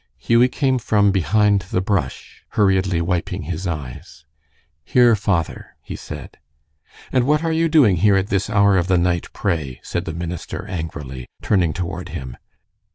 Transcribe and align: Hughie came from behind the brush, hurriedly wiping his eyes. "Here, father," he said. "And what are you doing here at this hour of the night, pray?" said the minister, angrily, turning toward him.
Hughie 0.17 0.47
came 0.47 0.79
from 0.79 1.11
behind 1.11 1.59
the 1.69 1.79
brush, 1.79 2.43
hurriedly 2.57 3.01
wiping 3.03 3.43
his 3.43 3.67
eyes. 3.67 4.25
"Here, 4.83 5.15
father," 5.15 5.75
he 5.83 5.95
said. 5.95 6.39
"And 7.11 7.25
what 7.27 7.43
are 7.43 7.51
you 7.53 7.69
doing 7.69 7.97
here 7.97 8.15
at 8.15 8.29
this 8.29 8.49
hour 8.49 8.77
of 8.77 8.87
the 8.87 8.97
night, 8.97 9.27
pray?" 9.31 9.79
said 9.83 10.05
the 10.05 10.13
minister, 10.15 10.65
angrily, 10.67 11.27
turning 11.43 11.71
toward 11.71 12.09
him. 12.09 12.35